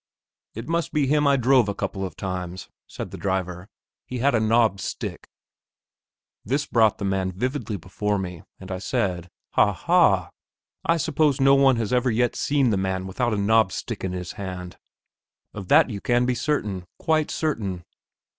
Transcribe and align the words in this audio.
"It 0.55 0.67
must 0.67 0.93
be 0.93 1.05
him 1.05 1.27
I 1.27 1.37
drove 1.37 1.69
a 1.69 1.75
couple 1.75 2.03
of 2.03 2.15
times," 2.15 2.69
said 2.87 3.11
the 3.11 3.19
driver; 3.19 3.69
"he 4.07 4.17
had 4.17 4.33
a 4.33 4.39
knobbed 4.39 4.79
stick." 4.79 5.27
This 6.43 6.65
brought 6.65 6.97
the 6.97 7.05
man 7.05 7.31
vividly 7.31 7.77
before 7.77 8.17
me, 8.17 8.41
and 8.59 8.71
I 8.71 8.79
said, 8.79 9.29
"Ha, 9.51 9.71
ha! 9.71 10.31
I 10.83 10.97
suppose 10.97 11.39
no 11.39 11.53
one 11.53 11.75
has 11.75 11.93
ever 11.93 12.09
yet 12.09 12.35
seen 12.35 12.71
the 12.71 12.77
man 12.77 13.05
without 13.05 13.31
a 13.35 13.37
knobbed 13.37 13.73
stick 13.73 14.03
in 14.03 14.11
his 14.13 14.31
hand, 14.31 14.77
of 15.53 15.67
that 15.67 15.91
you 15.91 16.01
can 16.01 16.25
be 16.25 16.33
certain, 16.33 16.85
quite 16.97 17.29
certain." 17.29 17.83